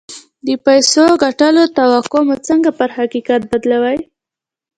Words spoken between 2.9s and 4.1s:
حقيقت بدلوي؟